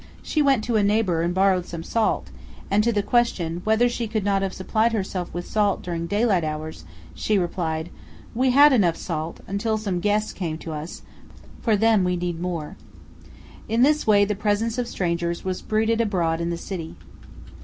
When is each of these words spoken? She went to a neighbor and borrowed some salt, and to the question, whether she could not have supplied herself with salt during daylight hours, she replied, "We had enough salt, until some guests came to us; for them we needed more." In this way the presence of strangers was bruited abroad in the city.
She 0.23 0.41
went 0.41 0.63
to 0.63 0.77
a 0.77 0.83
neighbor 0.83 1.21
and 1.21 1.31
borrowed 1.31 1.67
some 1.67 1.83
salt, 1.83 2.31
and 2.71 2.83
to 2.83 2.91
the 2.91 3.03
question, 3.03 3.61
whether 3.65 3.87
she 3.87 4.07
could 4.07 4.23
not 4.25 4.41
have 4.41 4.51
supplied 4.51 4.93
herself 4.93 5.31
with 5.31 5.45
salt 5.45 5.83
during 5.83 6.07
daylight 6.07 6.43
hours, 6.43 6.85
she 7.13 7.37
replied, 7.37 7.91
"We 8.33 8.49
had 8.49 8.73
enough 8.73 8.95
salt, 8.97 9.41
until 9.45 9.77
some 9.77 9.99
guests 9.99 10.33
came 10.33 10.57
to 10.57 10.71
us; 10.71 11.03
for 11.61 11.75
them 11.75 12.03
we 12.03 12.15
needed 12.15 12.41
more." 12.41 12.77
In 13.69 13.83
this 13.83 14.07
way 14.07 14.25
the 14.25 14.33
presence 14.33 14.79
of 14.79 14.87
strangers 14.87 15.45
was 15.45 15.61
bruited 15.61 16.01
abroad 16.01 16.41
in 16.41 16.49
the 16.49 16.57
city. 16.57 16.95